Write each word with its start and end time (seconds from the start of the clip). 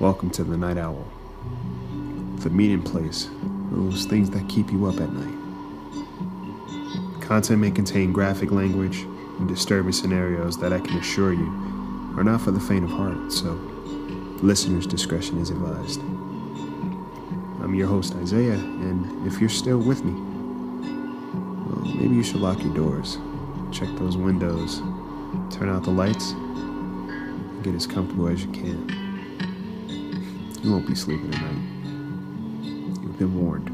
Welcome 0.00 0.30
to 0.30 0.44
the 0.44 0.56
Night 0.56 0.78
Owl, 0.78 1.04
the 2.38 2.50
meeting 2.50 2.82
place, 2.82 3.28
those 3.70 4.04
things 4.06 4.30
that 4.30 4.48
keep 4.48 4.70
you 4.72 4.86
up 4.86 5.00
at 5.00 5.12
night. 5.12 5.38
Content 7.20 7.60
may 7.60 7.70
contain 7.70 8.12
graphic 8.12 8.50
language 8.50 9.02
and 9.38 9.46
disturbing 9.48 9.92
scenarios 9.92 10.58
that 10.58 10.72
I 10.72 10.80
can 10.80 10.96
assure 10.98 11.32
you 11.32 11.46
are 12.16 12.24
not 12.24 12.40
for 12.40 12.50
the 12.50 12.60
faint 12.60 12.84
of 12.84 12.90
heart, 12.90 13.32
so 13.32 13.52
listeners' 14.42 14.86
discretion 14.86 15.38
is 15.38 15.50
advised. 15.50 16.00
I'm 17.62 17.74
your 17.74 17.86
host, 17.86 18.14
Isaiah, 18.16 18.54
and 18.54 19.26
if 19.26 19.40
you're 19.40 19.48
still 19.48 19.78
with 19.78 20.04
me, 20.04 20.12
well, 20.12 21.94
maybe 21.94 22.14
you 22.16 22.22
should 22.24 22.40
lock 22.40 22.62
your 22.62 22.74
doors, 22.74 23.18
check 23.70 23.88
those 23.98 24.16
windows, 24.16 24.80
turn 25.50 25.68
out 25.68 25.84
the 25.84 25.90
lights, 25.90 26.32
and 26.32 27.62
get 27.62 27.74
as 27.74 27.86
comfortable 27.86 28.26
as 28.26 28.44
you 28.44 28.50
can. 28.50 29.11
You 30.62 30.70
won't 30.70 30.86
be 30.86 30.94
sleeping 30.94 31.28
tonight. 31.32 32.62
You've 33.02 33.18
been 33.18 33.34
warned. 33.34 33.68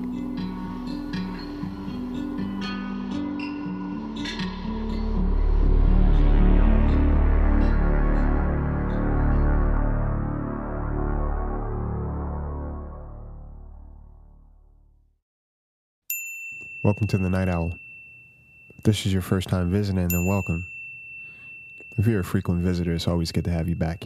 Welcome 16.82 17.06
to 17.08 17.18
the 17.18 17.28
Night 17.28 17.50
Owl. 17.50 17.74
If 18.78 18.84
this 18.84 19.04
is 19.04 19.12
your 19.12 19.20
first 19.20 19.50
time 19.50 19.70
visiting, 19.70 20.08
then 20.08 20.24
welcome. 20.24 20.66
If 21.98 22.06
you're 22.06 22.20
a 22.20 22.24
frequent 22.24 22.62
visitor, 22.62 22.94
it's 22.94 23.06
always 23.06 23.30
good 23.30 23.44
to 23.44 23.50
have 23.50 23.68
you 23.68 23.76
back. 23.76 24.04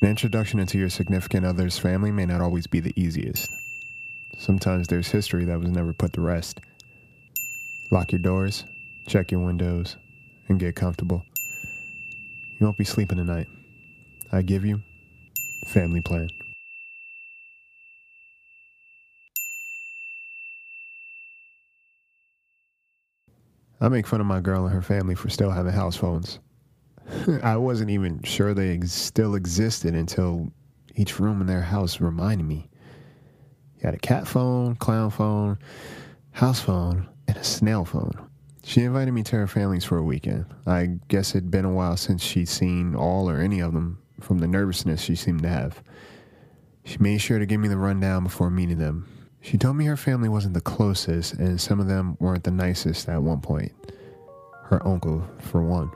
An 0.00 0.08
introduction 0.08 0.60
into 0.60 0.78
your 0.78 0.90
significant 0.90 1.46
other's 1.46 1.78
family 1.78 2.10
may 2.10 2.26
not 2.26 2.40
always 2.40 2.66
be 2.66 2.80
the 2.80 2.92
easiest. 3.00 3.50
Sometimes 4.36 4.86
there's 4.86 5.08
history 5.10 5.44
that 5.46 5.58
was 5.58 5.70
never 5.70 5.92
put 5.92 6.12
to 6.14 6.20
rest. 6.20 6.60
Lock 7.90 8.12
your 8.12 8.18
doors, 8.18 8.64
check 9.06 9.30
your 9.30 9.40
windows, 9.40 9.96
and 10.48 10.60
get 10.60 10.74
comfortable. 10.74 11.24
You 12.58 12.66
won't 12.66 12.76
be 12.76 12.84
sleeping 12.84 13.18
tonight. 13.18 13.48
I 14.32 14.42
give 14.42 14.64
you 14.64 14.82
family 15.66 16.00
plan. 16.00 16.28
I 23.80 23.88
make 23.88 24.06
fun 24.06 24.20
of 24.20 24.26
my 24.26 24.40
girl 24.40 24.64
and 24.64 24.74
her 24.74 24.82
family 24.82 25.14
for 25.14 25.28
still 25.28 25.50
having 25.50 25.72
house 25.72 25.96
phones. 25.96 26.38
I 27.42 27.56
wasn't 27.56 27.90
even 27.90 28.22
sure 28.22 28.54
they 28.54 28.74
ex- 28.74 28.92
still 28.92 29.34
existed 29.34 29.94
until 29.94 30.52
each 30.96 31.18
room 31.18 31.40
in 31.40 31.46
their 31.46 31.62
house 31.62 32.00
reminded 32.00 32.46
me. 32.46 32.68
You 33.76 33.86
had 33.86 33.94
a 33.94 33.98
cat 33.98 34.26
phone, 34.26 34.76
clown 34.76 35.10
phone, 35.10 35.58
house 36.32 36.60
phone, 36.60 37.08
and 37.28 37.36
a 37.36 37.44
snail 37.44 37.84
phone. 37.84 38.12
She 38.64 38.82
invited 38.82 39.12
me 39.12 39.22
to 39.24 39.36
her 39.36 39.46
family's 39.46 39.84
for 39.84 39.98
a 39.98 40.02
weekend. 40.02 40.46
I 40.66 40.98
guess 41.08 41.34
it'd 41.34 41.50
been 41.50 41.66
a 41.66 41.72
while 41.72 41.96
since 41.96 42.22
she'd 42.22 42.48
seen 42.48 42.94
all 42.94 43.28
or 43.28 43.38
any 43.38 43.60
of 43.60 43.74
them 43.74 43.98
from 44.20 44.38
the 44.38 44.46
nervousness 44.46 45.02
she 45.02 45.14
seemed 45.14 45.42
to 45.42 45.48
have. 45.48 45.82
She 46.84 46.96
made 46.98 47.20
sure 47.20 47.38
to 47.38 47.46
give 47.46 47.60
me 47.60 47.68
the 47.68 47.76
rundown 47.76 48.24
before 48.24 48.50
meeting 48.50 48.78
them. 48.78 49.06
She 49.42 49.58
told 49.58 49.76
me 49.76 49.84
her 49.84 49.96
family 49.96 50.30
wasn't 50.30 50.54
the 50.54 50.62
closest, 50.62 51.34
and 51.34 51.60
some 51.60 51.78
of 51.78 51.86
them 51.86 52.16
weren't 52.18 52.44
the 52.44 52.50
nicest 52.50 53.08
at 53.10 53.22
one 53.22 53.42
point. 53.42 53.72
Her 54.64 54.86
uncle, 54.86 55.22
for 55.40 55.62
one. 55.62 55.90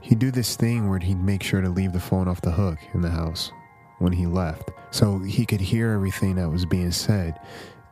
He'd 0.00 0.18
do 0.18 0.30
this 0.30 0.56
thing 0.56 0.88
where 0.88 0.98
he'd 0.98 1.20
make 1.20 1.42
sure 1.42 1.60
to 1.60 1.68
leave 1.68 1.92
the 1.92 2.00
phone 2.00 2.28
off 2.28 2.40
the 2.40 2.52
hook 2.52 2.78
in 2.94 3.00
the 3.00 3.10
house 3.10 3.52
when 3.98 4.12
he 4.12 4.26
left 4.26 4.70
so 4.90 5.18
he 5.18 5.44
could 5.44 5.60
hear 5.60 5.90
everything 5.90 6.36
that 6.36 6.50
was 6.50 6.64
being 6.64 6.92
said. 6.92 7.38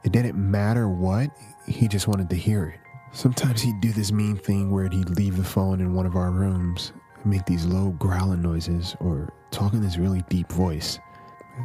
It 0.05 0.13
didn't 0.13 0.37
matter 0.37 0.89
what, 0.89 1.31
he 1.67 1.89
just 1.89 2.09
wanted 2.09 2.31
to 2.31 2.37
hear 2.37 2.69
it. 2.69 2.81
Sometimes 3.13 3.63
he'd 3.63 3.81
do 3.81 3.93
this 3.93 4.13
mean 4.13 4.37
thing 4.37 4.71
where 4.71 4.89
he'd 4.89 5.11
leave 5.11 5.37
the 5.37 5.45
phone 5.45 5.81
in 5.81 5.95
one 5.95 6.07
of 6.07 6.17
our 6.17 6.31
rooms 6.31 6.93
and 7.17 7.27
make 7.27 7.45
these 7.45 7.65
low 7.65 7.91
growling 7.93 8.43
noises 8.43 8.95
or 9.01 9.33
talk 9.51 9.73
in 9.73 9.83
this 9.83 9.97
really 9.99 10.23
deep 10.29 10.51
voice. 10.53 10.99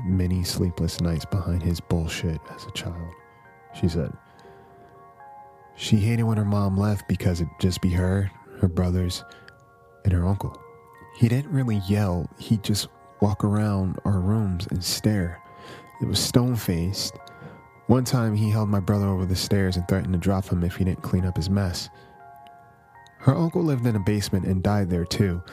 Many 0.05 0.43
sleepless 0.43 1.01
nights 1.01 1.25
behind 1.25 1.61
his 1.61 1.79
bullshit 1.81 2.39
as 2.55 2.65
a 2.65 2.71
child, 2.71 3.13
she 3.73 3.89
said. 3.89 4.11
She 5.75 5.97
hated 5.97 6.23
when 6.23 6.37
her 6.37 6.45
mom 6.45 6.77
left 6.77 7.07
because 7.07 7.41
it'd 7.41 7.51
just 7.59 7.81
be 7.81 7.89
her, 7.89 8.31
her 8.59 8.67
brothers, 8.67 9.23
and 10.03 10.13
her 10.13 10.25
uncle. 10.27 10.59
He 11.15 11.27
didn't 11.27 11.51
really 11.51 11.81
yell, 11.87 12.29
he'd 12.37 12.63
just 12.63 12.87
walk 13.21 13.43
around 13.43 13.99
our 14.05 14.19
rooms 14.19 14.67
and 14.71 14.83
stare. 14.83 15.41
It 16.01 16.07
was 16.07 16.19
stone 16.19 16.55
faced. 16.55 17.15
One 17.87 18.03
time 18.03 18.35
he 18.35 18.49
held 18.49 18.69
my 18.69 18.79
brother 18.79 19.07
over 19.07 19.25
the 19.25 19.35
stairs 19.35 19.77
and 19.77 19.87
threatened 19.87 20.13
to 20.13 20.19
drop 20.19 20.47
him 20.49 20.63
if 20.63 20.77
he 20.77 20.85
didn't 20.85 21.03
clean 21.03 21.25
up 21.25 21.37
his 21.37 21.49
mess. 21.49 21.89
Her 23.19 23.35
uncle 23.35 23.61
lived 23.61 23.85
in 23.85 23.95
a 23.95 23.99
basement 23.99 24.45
and 24.45 24.63
died 24.63 24.89
there 24.89 25.05
too. 25.05 25.43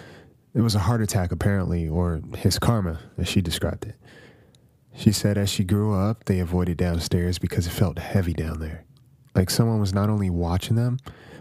It 0.54 0.62
was 0.62 0.74
a 0.74 0.80
heart 0.80 1.02
attack, 1.02 1.32
apparently, 1.32 1.86
or 1.86 2.22
his 2.36 2.58
karma, 2.58 3.00
as 3.18 3.28
she 3.28 3.42
described 3.42 3.84
it. 3.84 3.96
She 4.94 5.12
said 5.12 5.36
as 5.36 5.50
she 5.50 5.64
grew 5.64 5.94
up, 5.94 6.24
they 6.24 6.40
avoided 6.40 6.78
downstairs 6.78 7.38
because 7.38 7.66
it 7.66 7.70
felt 7.70 7.98
heavy 7.98 8.32
down 8.32 8.58
there. 8.58 8.84
Like 9.34 9.50
someone 9.50 9.80
was 9.80 9.94
not 9.94 10.08
only 10.08 10.30
watching 10.30 10.76
them, 10.76 10.98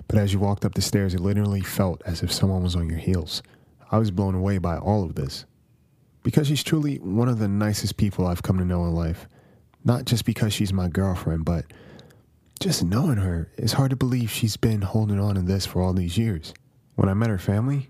but 0.07 0.18
as 0.18 0.34
you 0.34 0.40
walked 0.40 0.66
up 0.66 0.73
the 0.73 0.81
stairs, 0.81 1.13
it 1.13 1.19
literally 1.19 1.62
felt 1.62 2.01
as 2.06 2.23
if 2.23 2.31
someone 2.31 2.63
was 2.63 2.75
on 2.75 2.90
your 2.90 3.00
heels. 3.00 3.44
I 3.91 3.97
was 3.97 4.12
blown 4.12 4.35
away 4.35 4.57
by 4.57 4.78
all 4.78 5.03
of 5.03 5.16
this. 5.16 5.45
Because 6.23 6.47
she's 6.47 6.63
truly 6.63 6.97
one 6.97 7.29
of 7.29 7.40
the 7.40 7.47
nicest 7.47 7.97
people 7.97 8.28
I've 8.28 8.44
come 8.44 8.57
to 8.57 8.66
know 8.66 8.85
in 8.85 8.94
life. 8.94 9.28
Not 9.85 10.06
just 10.06 10.25
because 10.25 10.53
she's 10.53 10.73
my 10.73 10.90
girlfriend, 10.90 11.46
but 11.46 11.66
just 12.59 12.84
knowing 12.84 13.17
her, 13.17 13.51
it's 13.57 13.73
hard 13.73 13.91
to 13.91 13.96
believe 13.96 14.31
she's 14.31 14.57
been 14.57 14.81
holding 14.81 15.19
on 15.19 15.35
to 15.35 15.41
this 15.41 15.66
for 15.66 15.81
all 15.81 15.94
these 15.94 16.17
years. 16.17 16.53
When 16.96 17.09
I 17.09 17.13
met 17.13 17.29
her 17.29 17.38
family, 17.38 17.90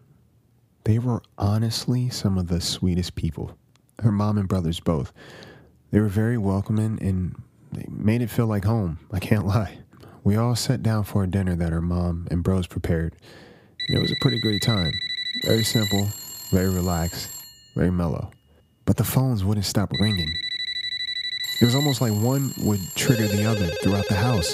they 0.83 0.99
were 0.99 1.21
honestly 1.37 2.09
some 2.09 2.37
of 2.37 2.47
the 2.47 2.61
sweetest 2.61 3.15
people. 3.15 3.57
Her 3.99 4.11
mom 4.11 4.37
and 4.37 4.47
brothers 4.47 4.79
both. 4.79 5.13
They 5.91 5.99
were 5.99 6.07
very 6.07 6.37
welcoming 6.37 6.99
and 7.01 7.41
they 7.71 7.85
made 7.89 8.21
it 8.21 8.29
feel 8.29 8.47
like 8.47 8.65
home. 8.65 8.99
I 9.11 9.19
can't 9.19 9.45
lie. 9.47 9.79
We 10.27 10.35
all 10.35 10.57
sat 10.57 10.83
down 10.83 11.05
for 11.05 11.23
a 11.23 11.31
dinner 11.31 11.55
that 11.55 11.71
her 11.71 11.79
mom 11.81 12.27
and 12.29 12.43
bros 12.43 12.67
prepared. 12.67 13.15
And 13.87 13.97
it 13.97 14.01
was 14.01 14.11
a 14.11 14.17
pretty 14.19 14.41
great 14.41 14.61
time. 14.61 14.91
Very 15.45 15.63
simple, 15.63 16.05
very 16.51 16.67
relaxed, 16.67 17.29
very 17.75 17.91
mellow. 17.91 18.31
But 18.83 18.97
the 18.97 19.05
phones 19.05 19.45
wouldn't 19.45 19.65
stop 19.65 19.89
ringing. 20.01 20.27
It 21.61 21.63
was 21.63 21.75
almost 21.75 22.01
like 22.01 22.11
one 22.11 22.51
would 22.57 22.81
trigger 22.97 23.25
the 23.25 23.45
other 23.45 23.67
throughout 23.81 24.09
the 24.09 24.15
house. 24.15 24.53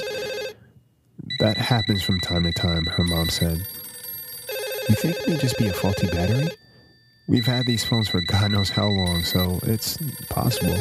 That 1.40 1.58
happens 1.58 2.04
from 2.04 2.20
time 2.20 2.44
to 2.44 2.54
time, 2.54 2.86
her 2.86 3.04
mom 3.06 3.30
said. 3.30 3.66
You 4.90 4.94
think 4.94 5.16
it 5.16 5.28
may 5.28 5.38
just 5.38 5.58
be 5.58 5.70
a 5.70 5.74
faulty 5.74 6.06
battery? 6.06 6.50
We've 7.28 7.48
had 7.48 7.66
these 7.66 7.84
phones 7.84 8.10
for 8.10 8.22
God 8.22 8.52
knows 8.52 8.70
how 8.70 8.90
long, 8.90 9.24
so 9.24 9.60
it's 9.64 9.98
possible. 10.30 10.80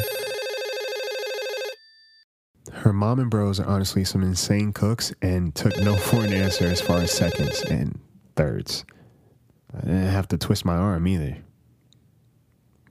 Her 2.83 2.91
mom 2.91 3.19
and 3.19 3.29
bros 3.29 3.61
are 3.61 3.65
honestly 3.65 4.03
some 4.03 4.23
insane 4.23 4.73
cooks 4.73 5.13
and 5.21 5.55
took 5.55 5.77
no 5.77 5.95
for 5.95 6.21
an 6.21 6.33
answer 6.33 6.65
as 6.65 6.81
far 6.81 6.97
as 6.97 7.13
seconds 7.13 7.61
and 7.61 7.97
thirds. 8.35 8.83
I 9.73 9.79
didn't 9.79 10.07
have 10.07 10.27
to 10.27 10.37
twist 10.37 10.65
my 10.65 10.75
arm 10.75 11.07
either. 11.07 11.37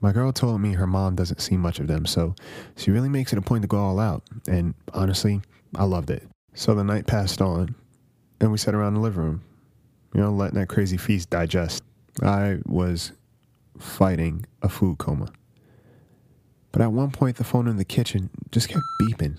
My 0.01 0.11
girl 0.11 0.33
told 0.33 0.61
me 0.61 0.73
her 0.73 0.87
mom 0.87 1.15
doesn't 1.15 1.41
see 1.41 1.57
much 1.57 1.77
of 1.77 1.85
them, 1.85 2.07
so 2.07 2.33
she 2.75 2.89
really 2.89 3.07
makes 3.07 3.33
it 3.33 3.37
a 3.37 3.43
point 3.43 3.61
to 3.61 3.67
go 3.67 3.77
all 3.77 3.99
out. 3.99 4.23
And 4.47 4.73
honestly, 4.95 5.41
I 5.75 5.83
loved 5.83 6.09
it. 6.09 6.23
So 6.55 6.73
the 6.73 6.83
night 6.83 7.05
passed 7.05 7.39
on, 7.39 7.75
and 8.41 8.51
we 8.51 8.57
sat 8.57 8.73
around 8.73 8.95
the 8.95 8.99
living 8.99 9.21
room, 9.21 9.43
you 10.15 10.21
know, 10.21 10.31
letting 10.31 10.59
that 10.59 10.69
crazy 10.69 10.97
feast 10.97 11.29
digest. 11.29 11.83
I 12.23 12.61
was 12.65 13.11
fighting 13.77 14.47
a 14.63 14.69
food 14.69 14.97
coma. 14.97 15.31
But 16.71 16.81
at 16.81 16.91
one 16.91 17.11
point, 17.11 17.37
the 17.37 17.43
phone 17.43 17.67
in 17.67 17.77
the 17.77 17.85
kitchen 17.85 18.31
just 18.49 18.69
kept 18.69 18.81
beeping 18.99 19.37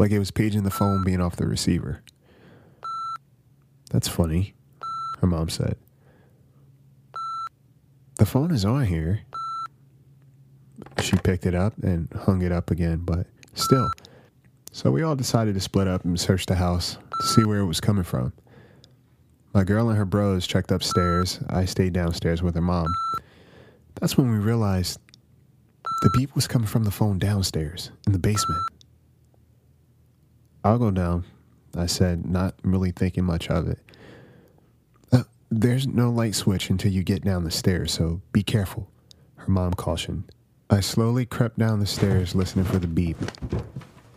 like 0.00 0.12
it 0.12 0.18
was 0.18 0.30
paging 0.30 0.62
the 0.62 0.70
phone 0.70 1.04
being 1.04 1.20
off 1.20 1.36
the 1.36 1.46
receiver. 1.46 2.02
That's 3.90 4.08
funny, 4.08 4.54
her 5.20 5.26
mom 5.26 5.50
said. 5.50 5.76
The 8.16 8.24
phone 8.24 8.50
is 8.50 8.64
on 8.64 8.86
here. 8.86 9.20
She 11.02 11.16
picked 11.18 11.44
it 11.44 11.54
up 11.54 11.76
and 11.82 12.10
hung 12.14 12.40
it 12.40 12.50
up 12.50 12.70
again, 12.70 13.02
but 13.04 13.26
still. 13.52 13.90
So 14.72 14.90
we 14.90 15.02
all 15.02 15.16
decided 15.16 15.52
to 15.54 15.60
split 15.60 15.86
up 15.86 16.02
and 16.06 16.18
search 16.18 16.46
the 16.46 16.54
house 16.54 16.96
to 17.20 17.26
see 17.26 17.44
where 17.44 17.58
it 17.58 17.66
was 17.66 17.80
coming 17.80 18.04
from. 18.04 18.32
My 19.52 19.64
girl 19.64 19.90
and 19.90 19.98
her 19.98 20.06
bros 20.06 20.46
checked 20.46 20.70
upstairs. 20.70 21.40
I 21.50 21.66
stayed 21.66 21.92
downstairs 21.92 22.42
with 22.42 22.54
her 22.54 22.62
mom. 22.62 22.86
That's 23.96 24.16
when 24.16 24.30
we 24.30 24.38
realized 24.38 24.98
the 26.00 26.10
beep 26.16 26.34
was 26.34 26.46
coming 26.46 26.68
from 26.68 26.84
the 26.84 26.90
phone 26.90 27.18
downstairs 27.18 27.90
in 28.06 28.12
the 28.12 28.18
basement. 28.18 28.62
I'll 30.64 30.78
go 30.78 30.90
down, 30.90 31.24
I 31.76 31.86
said, 31.86 32.26
not 32.26 32.54
really 32.62 32.90
thinking 32.90 33.24
much 33.24 33.48
of 33.48 33.68
it. 33.68 33.78
Uh, 35.12 35.24
there's 35.50 35.86
no 35.86 36.10
light 36.10 36.34
switch 36.34 36.70
until 36.70 36.92
you 36.92 37.02
get 37.02 37.24
down 37.24 37.44
the 37.44 37.50
stairs, 37.50 37.92
so 37.92 38.20
be 38.32 38.42
careful, 38.42 38.88
her 39.36 39.50
her 39.50 39.54
mom 39.54 39.74
cautioned. 39.74 40.30
I 40.70 40.78
slowly 40.78 41.26
crept 41.26 41.58
down 41.58 41.80
the 41.80 41.86
stairs 41.86 42.36
listening 42.36 42.64
for 42.64 42.78
the 42.78 42.86
beep. 42.86 43.16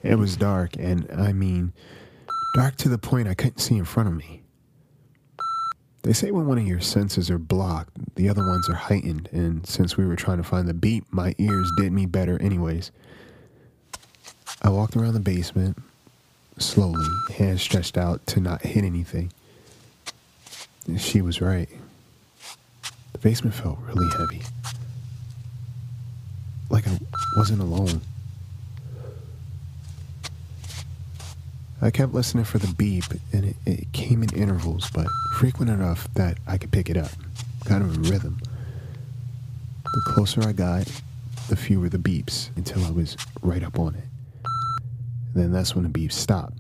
It 0.04 0.16
was 0.16 0.38
dark, 0.38 0.76
and 0.78 1.10
I 1.12 1.34
mean, 1.34 1.74
dark 2.56 2.76
to 2.78 2.90
the 2.90 3.00
point 3.00 3.28
I 3.28 3.34
couldn't 3.34 3.60
see 3.60 3.78
in 3.78 3.86
front 3.86 4.10
of 4.10 4.16
me. 4.16 4.44
They 6.04 6.14
say 6.14 6.30
when 6.30 6.46
one 6.46 6.60
of 6.60 6.68
your 6.68 6.82
senses 6.82 7.32
are 7.32 7.40
blocked, 7.40 8.16
the 8.16 8.30
other 8.30 8.46
ones 8.46 8.70
are 8.70 8.76
heightened, 8.76 9.30
and 9.32 9.66
since 9.66 9.98
we 9.98 10.06
were 10.06 10.16
trying 10.16 10.38
to 10.38 10.44
find 10.44 10.68
the 10.68 10.74
beep, 10.76 11.06
my 11.10 11.34
ears 11.40 11.72
did 11.78 11.92
me 11.92 12.06
better, 12.06 12.40
anyways. 12.40 12.92
I 14.62 14.70
walked 14.70 14.96
around 14.96 15.16
the 15.16 15.20
basement, 15.20 15.78
slowly, 16.58 17.06
hands 17.36 17.62
stretched 17.62 17.98
out 17.98 18.26
to 18.28 18.40
not 18.40 18.62
hit 18.62 18.84
anything. 18.84 19.32
She 20.98 21.22
was 21.22 21.42
right. 21.42 21.70
The 23.14 23.18
basement 23.20 23.56
felt 23.56 23.80
really 23.80 24.10
heavy. 24.18 24.42
Like 26.70 26.88
I 26.88 26.98
wasn't 27.38 27.62
alone. 27.62 28.02
I 31.82 31.92
kept 31.92 32.14
listening 32.14 32.46
for 32.46 32.60
the 32.60 32.74
beep, 32.76 33.04
and 33.34 33.46
it, 33.46 33.56
it, 33.66 33.92
came 33.92 34.24
in 34.24 34.30
intervals, 34.34 34.90
but 34.94 35.06
frequent 35.36 35.70
enough 35.70 36.08
that 36.14 36.38
I 36.48 36.58
could 36.58 36.72
pick 36.72 36.90
it 36.90 36.96
up. 36.96 37.12
Kind 37.66 37.84
of 37.84 37.98
a 37.98 38.10
rhythm. 38.10 38.40
The 39.84 40.02
closer 40.06 40.48
I 40.48 40.54
got, 40.54 40.90
the 41.50 41.58
fewer 41.58 41.90
the 41.90 41.98
beeps 41.98 42.50
until 42.56 42.86
I 42.86 42.92
was 42.92 43.18
right 43.42 43.64
up 43.64 43.78
on 43.80 43.96
it. 43.96 44.13
Then 45.34 45.52
that's 45.52 45.76
when 45.76 45.84
the 45.84 45.90
beep 45.90 46.12
stopped. 46.12 46.60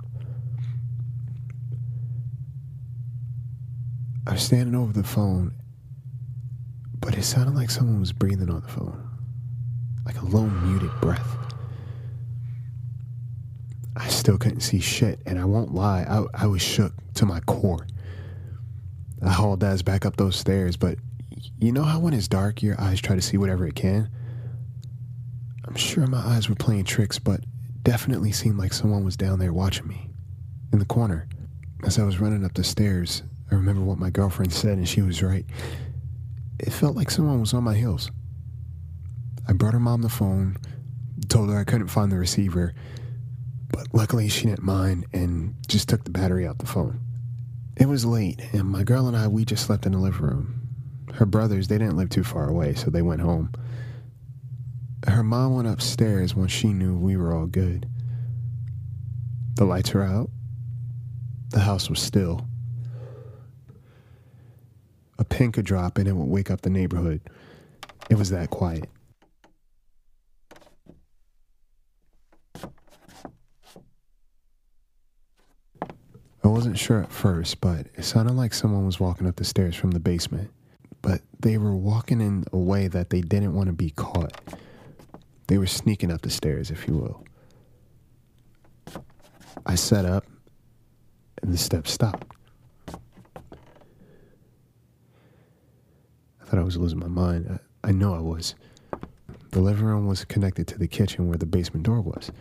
I 4.26 4.34
was 4.34 4.42
standing 4.42 4.76
over 4.76 4.94
the 4.94 5.04
phone, 5.04 5.54
but 7.00 7.18
it 7.18 7.24
sounded 7.24 7.56
like 7.56 7.70
someone 7.70 8.00
was 8.00 8.14
breathing 8.14 8.50
on 8.50 8.62
the 8.62 8.68
phone, 8.68 9.10
like 10.06 10.20
a 10.22 10.26
low, 10.26 10.46
muted 10.46 10.92
breath. 11.02 11.38
I 13.96 14.08
still 14.08 14.38
couldn't 14.38 14.62
see 14.62 14.80
shit, 14.80 15.20
and 15.26 15.38
I 15.38 15.46
won't 15.46 15.74
lie, 15.74 16.04
I, 16.04 16.44
I 16.44 16.48
was 16.48 16.62
shook 16.62 16.94
to 17.16 17.26
my 17.26 17.42
core. 17.42 17.86
I 19.22 19.30
hauled 19.30 19.60
Daz 19.60 19.84
back 19.84 20.06
up 20.06 20.16
those 20.18 20.36
stairs, 20.36 20.78
but 20.78 20.98
you 21.60 21.72
know 21.72 21.84
how 21.84 22.00
when 22.00 22.14
it's 22.14 22.28
dark, 22.28 22.64
your 22.64 22.80
eyes 22.80 23.02
try 23.02 23.16
to 23.16 23.22
see 23.22 23.38
whatever 23.38 23.68
it 23.68 23.76
can? 23.76 24.10
I'm 25.66 25.76
sure 25.76 26.08
my 26.08 26.20
eyes 26.20 26.50
were 26.50 26.56
playing 26.56 26.86
tricks, 26.86 27.20
but 27.20 27.42
definitely 27.84 28.32
seemed 28.32 28.58
like 28.58 28.74
someone 28.74 29.04
was 29.04 29.18
down 29.18 29.40
there 29.40 29.54
watching 29.54 29.88
me 29.88 30.10
in 30.72 30.80
the 30.80 30.86
corner. 30.86 31.28
As 31.86 32.00
I 32.00 32.04
was 32.04 32.20
running 32.20 32.46
up 32.46 32.54
the 32.54 32.64
stairs, 32.64 33.24
I 33.52 33.56
remember 33.56 33.82
what 33.82 34.00
my 34.00 34.10
girlfriend 34.10 34.54
said, 34.54 34.78
and 34.78 34.88
she 34.88 35.02
was 35.02 35.22
right. 35.22 35.46
It 36.60 36.72
felt 36.72 36.96
like 36.96 37.12
someone 37.12 37.40
was 37.40 37.54
on 37.54 37.64
my 37.64 37.76
heels. 37.76 38.10
I 39.48 39.54
brought 39.54 39.74
her 39.74 39.80
mom 39.80 40.02
the 40.02 40.10
phone, 40.10 40.58
told 41.28 41.50
her 41.50 41.58
I 41.58 41.66
couldn't 41.66 41.90
find 41.90 42.12
the 42.12 42.18
receiver, 42.18 42.74
but 43.70 43.88
luckily 43.94 44.30
she 44.30 44.46
didn't 44.48 44.64
mind 44.64 45.06
and 45.14 45.56
just 45.68 45.90
took 45.90 46.06
the 46.06 46.12
battery 46.12 46.48
out 46.48 46.60
the 46.60 46.66
phone. 46.66 47.02
It 47.76 47.88
was 47.88 48.06
late, 48.06 48.40
and 48.54 48.64
my 48.64 48.84
girl 48.84 49.08
and 49.08 49.18
I, 49.18 49.28
we 49.28 49.46
just 49.46 49.66
slept 49.66 49.86
in 49.86 49.92
the 49.92 49.98
living 49.98 50.22
room. 50.22 50.62
Her 51.16 51.26
brothers, 51.26 51.68
they 51.68 51.78
didn't 51.78 51.98
live 51.98 52.10
too 52.10 52.24
far 52.24 52.48
away, 52.48 52.76
so 52.76 52.90
they 52.90 53.02
went 53.02 53.22
home. 53.22 53.52
Her 55.08 55.24
mom 55.24 55.56
went 55.56 55.68
upstairs 55.68 56.34
when 56.34 56.48
she 56.48 56.72
knew 56.72 56.98
we 56.98 57.18
were 57.18 57.34
all 57.34 57.46
good. 57.46 57.90
The 59.56 59.66
lights 59.66 59.94
were 59.94 60.04
out. 60.04 60.30
The 61.50 61.60
house 61.60 61.90
was 61.90 62.02
still. 62.02 62.48
A 65.20 65.26
pin 65.26 65.52
could 65.52 65.66
drop 65.66 65.98
and 65.98 66.08
it 66.08 66.14
would 66.14 66.30
wake 66.30 66.50
up 66.50 66.62
the 66.62 66.70
neighborhood. 66.70 67.22
It 68.10 68.16
was 68.16 68.30
that 68.30 68.50
quiet. 68.50 68.90
I 76.44 76.48
wasn't 76.48 76.78
sure 76.78 77.02
at 77.02 77.12
first, 77.12 77.62
but 77.62 77.88
it 77.96 78.04
sounded 78.04 78.34
like 78.34 78.54
someone 78.54 78.86
was 78.86 79.00
walking 79.00 79.28
up 79.28 79.36
the 79.36 79.46
stairs 79.46 79.76
from 79.76 79.92
the 79.92 80.00
basement. 80.00 80.50
But 81.02 81.22
they 81.40 81.58
were 81.58 81.76
walking 81.76 82.22
in 82.22 82.46
a 82.52 82.58
way 82.58 82.88
that 82.88 83.10
they 83.10 83.22
didn't 83.22 83.54
want 83.54 83.68
to 83.68 83.74
be 83.74 83.90
caught. 83.92 84.40
They 85.54 85.60
were 85.60 85.68
sneaking 85.68 86.12
up 86.12 86.24
the 86.24 86.32
stairs, 86.32 86.72
if 86.72 86.88
you 86.88 86.96
will. 86.96 87.24
I 89.68 89.76
sat 89.76 90.04
up, 90.04 90.26
and 91.44 91.54
the 91.54 91.60
steps 91.60 91.92
stopped. 91.92 92.26
I 92.88 92.96
thought 96.46 96.58
I 96.58 96.64
was 96.64 96.78
losing 96.78 96.98
my 96.98 97.08
mind. 97.08 97.60
I, 97.84 97.90
I 97.90 97.92
know 97.92 98.16
I 98.16 98.20
was. 98.20 98.56
The 99.52 99.62
living 99.62 99.86
room 99.86 100.08
was 100.08 100.26
connected 100.26 100.66
to 100.70 100.80
the 100.80 100.88
kitchen 100.88 101.28
where 101.28 101.38
the 101.38 101.46
basement 101.46 101.86
door 101.86 102.02
was. 102.02 102.32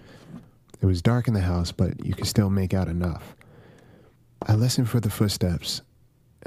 It 0.80 0.86
was 0.86 1.02
dark 1.02 1.28
in 1.28 1.34
the 1.34 1.40
house, 1.40 1.70
but 1.70 2.02
you 2.02 2.14
could 2.14 2.26
still 2.26 2.48
make 2.48 2.72
out 2.72 2.88
enough. 2.88 3.36
I 4.46 4.54
listened 4.54 4.88
for 4.88 5.00
the 5.00 5.10
footsteps, 5.10 5.82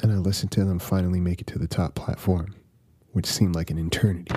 and 0.01 0.12
I 0.12 0.15
listened 0.15 0.51
to 0.53 0.65
them 0.65 0.79
finally 0.79 1.19
make 1.19 1.41
it 1.41 1.47
to 1.50 1.59
the 1.59 1.67
top 1.67 1.94
platform, 1.94 2.56
which 3.12 3.27
seemed 3.27 3.53
like 3.53 3.69
an 3.69 3.77
eternity. 3.77 4.33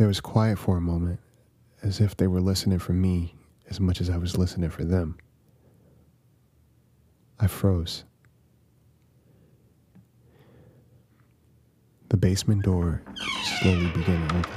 There 0.00 0.08
was 0.08 0.22
quiet 0.22 0.58
for 0.58 0.78
a 0.78 0.80
moment, 0.80 1.20
as 1.82 2.00
if 2.00 2.16
they 2.16 2.26
were 2.26 2.40
listening 2.40 2.78
for 2.78 2.94
me 2.94 3.34
as 3.68 3.80
much 3.80 4.00
as 4.00 4.08
I 4.08 4.16
was 4.16 4.38
listening 4.38 4.70
for 4.70 4.82
them. 4.82 5.18
I 7.38 7.46
froze. 7.46 8.04
The 12.08 12.16
basement 12.16 12.64
door 12.64 13.02
slowly 13.60 13.88
began 13.88 14.26
to 14.26 14.38
open. 14.38 14.50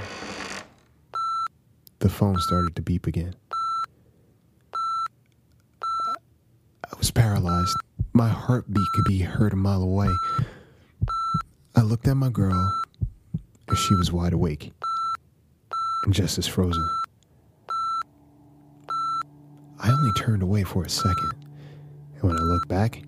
The 1.99 2.07
phone 2.07 2.39
started 2.39 2.77
to 2.77 2.81
beep 2.81 3.05
again. 3.05 3.35
I 6.85 6.97
was 6.97 7.11
paralyzed. 7.11 7.75
My 8.13 8.29
heartbeat 8.29 8.87
could 8.95 9.05
be 9.09 9.19
heard 9.19 9.51
a 9.51 9.57
mile 9.57 9.83
away. 9.83 10.07
I 11.75 11.81
looked 11.81 12.07
at 12.07 12.15
my 12.15 12.29
girl, 12.29 12.81
and 13.67 13.77
she 13.77 13.93
was 13.95 14.09
wide 14.09 14.31
awake 14.31 14.71
just 16.11 16.37
as 16.37 16.47
frozen. 16.47 16.87
I 19.79 19.91
only 19.91 20.11
turned 20.13 20.43
away 20.43 20.63
for 20.63 20.83
a 20.83 20.89
second, 20.89 21.33
and 22.15 22.23
when 22.23 22.37
I 22.37 22.41
looked 22.41 22.67
back, 22.67 23.03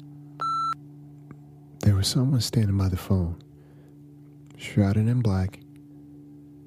there 1.80 1.96
was 1.96 2.08
someone 2.08 2.42
standing 2.42 2.78
by 2.78 2.90
the 2.90 2.98
phone 2.98 3.42
shrouded 4.58 5.08
in 5.08 5.22
black, 5.22 5.60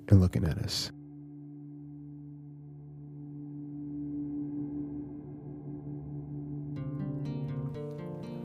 and 0.08 0.20
looking 0.20 0.44
at 0.44 0.58
us. 0.58 0.90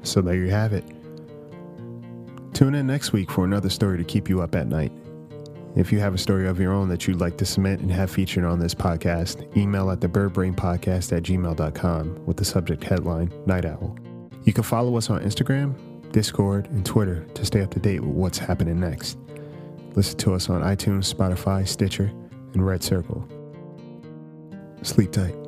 So 0.04 0.22
there 0.22 0.36
you 0.36 0.50
have 0.50 0.74
it. 0.74 0.84
Tune 2.54 2.76
in 2.76 2.86
next 2.86 3.14
week 3.14 3.32
for 3.32 3.46
another 3.46 3.70
story 3.70 3.98
to 3.98 4.04
keep 4.04 4.30
you 4.30 4.42
up 4.42 4.54
at 4.54 4.68
night. 4.68 4.92
If 5.76 5.92
you 5.92 6.00
have 6.00 6.14
a 6.14 6.20
story 6.20 6.48
of 6.48 6.60
your 6.60 6.72
own 6.72 6.88
that 6.90 7.08
you'd 7.08 7.20
like 7.20 7.38
to 7.38 7.46
submit 7.46 7.80
and 7.80 7.92
have 7.92 8.12
featured 8.12 8.44
on 8.44 8.60
this 8.60 8.76
podcast, 8.76 9.58
email 9.58 9.90
at 9.90 10.00
thebirdbrainpodcast 10.02 11.16
at 11.18 11.24
gmail.com 11.24 12.26
with 12.26 12.38
the 12.38 12.46
subject 12.46 12.84
headline 12.84 13.32
Night 13.46 13.66
Owl. 13.66 13.98
You 14.44 14.54
can 14.54 14.64
follow 14.64 14.96
us 14.98 15.10
on 15.10 15.22
Instagram, 15.24 15.74
Discord, 16.12 16.68
and 16.68 16.86
Twitter 16.86 17.26
to 17.34 17.46
stay 17.46 17.62
up 17.62 17.72
to 17.72 17.80
date 17.80 18.02
with 18.02 18.14
what's 18.14 18.38
happening 18.38 18.80
next. 18.80 19.18
Listen 19.96 20.18
to 20.20 20.34
us 20.36 20.50
on 20.50 20.62
iTunes, 20.62 21.12
Spotify, 21.12 21.68
Stitcher, 21.68 22.12
and 22.54 22.66
Red 22.66 22.84
Circle. 22.84 23.28
Sleep 24.84 25.12
tight. 25.12 25.43